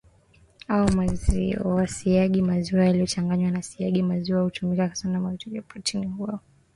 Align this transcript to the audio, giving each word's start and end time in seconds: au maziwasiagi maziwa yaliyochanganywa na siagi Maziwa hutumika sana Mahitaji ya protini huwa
au 0.67 0.91
maziwasiagi 0.91 2.41
maziwa 2.41 2.85
yaliyochanganywa 2.85 3.51
na 3.51 3.61
siagi 3.61 4.03
Maziwa 4.03 4.41
hutumika 4.41 4.95
sana 4.95 5.19
Mahitaji 5.19 5.55
ya 5.55 5.61
protini 5.61 6.07
huwa 6.07 6.39